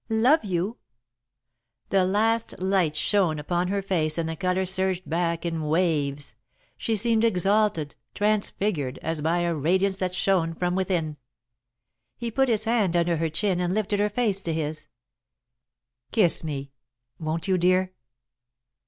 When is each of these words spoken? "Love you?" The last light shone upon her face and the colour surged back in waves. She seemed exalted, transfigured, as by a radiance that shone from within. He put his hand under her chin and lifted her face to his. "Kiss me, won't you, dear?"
"Love 0.09 0.43
you?" 0.43 0.77
The 1.89 2.03
last 2.05 2.57
light 2.59 2.95
shone 2.95 3.37
upon 3.37 3.67
her 3.67 3.83
face 3.83 4.17
and 4.17 4.27
the 4.27 4.35
colour 4.35 4.65
surged 4.65 5.07
back 5.07 5.45
in 5.45 5.65
waves. 5.65 6.35
She 6.75 6.95
seemed 6.95 7.23
exalted, 7.23 7.95
transfigured, 8.15 8.97
as 9.03 9.21
by 9.21 9.41
a 9.41 9.53
radiance 9.53 9.97
that 9.97 10.15
shone 10.15 10.55
from 10.55 10.73
within. 10.73 11.17
He 12.17 12.31
put 12.31 12.49
his 12.49 12.63
hand 12.63 12.95
under 12.95 13.17
her 13.17 13.29
chin 13.29 13.59
and 13.59 13.75
lifted 13.75 13.99
her 13.99 14.09
face 14.09 14.41
to 14.41 14.53
his. 14.55 14.87
"Kiss 16.11 16.43
me, 16.43 16.71
won't 17.19 17.47
you, 17.47 17.59
dear?" 17.59 17.93